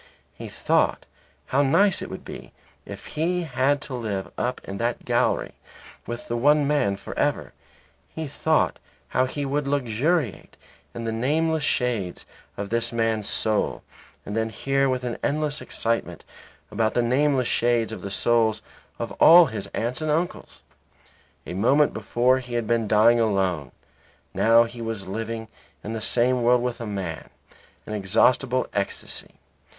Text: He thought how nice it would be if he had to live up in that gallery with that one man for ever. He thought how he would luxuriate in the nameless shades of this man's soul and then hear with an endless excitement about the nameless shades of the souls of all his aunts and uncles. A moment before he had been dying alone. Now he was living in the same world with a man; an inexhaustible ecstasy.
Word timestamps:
He 0.33 0.49
thought 0.49 1.05
how 1.45 1.61
nice 1.61 2.01
it 2.01 2.09
would 2.09 2.25
be 2.25 2.53
if 2.87 3.05
he 3.05 3.43
had 3.43 3.79
to 3.81 3.93
live 3.93 4.31
up 4.35 4.59
in 4.63 4.79
that 4.79 5.05
gallery 5.05 5.51
with 6.07 6.27
that 6.27 6.37
one 6.37 6.67
man 6.67 6.95
for 6.95 7.15
ever. 7.19 7.53
He 8.09 8.27
thought 8.27 8.79
how 9.09 9.25
he 9.27 9.45
would 9.45 9.67
luxuriate 9.67 10.57
in 10.95 11.03
the 11.03 11.11
nameless 11.11 11.61
shades 11.61 12.25
of 12.57 12.71
this 12.71 12.91
man's 12.91 13.29
soul 13.29 13.83
and 14.25 14.35
then 14.35 14.49
hear 14.49 14.89
with 14.89 15.03
an 15.03 15.19
endless 15.23 15.61
excitement 15.61 16.25
about 16.71 16.95
the 16.95 17.03
nameless 17.03 17.47
shades 17.47 17.91
of 17.91 18.01
the 18.01 18.09
souls 18.09 18.63
of 18.97 19.11
all 19.21 19.45
his 19.45 19.67
aunts 19.67 20.01
and 20.01 20.09
uncles. 20.09 20.63
A 21.45 21.53
moment 21.53 21.93
before 21.93 22.39
he 22.39 22.55
had 22.55 22.65
been 22.65 22.87
dying 22.87 23.19
alone. 23.19 23.71
Now 24.33 24.63
he 24.63 24.81
was 24.81 25.05
living 25.05 25.47
in 25.83 25.93
the 25.93 26.01
same 26.01 26.41
world 26.41 26.63
with 26.63 26.81
a 26.81 26.87
man; 26.87 27.29
an 27.85 27.93
inexhaustible 27.93 28.65
ecstasy. 28.73 29.35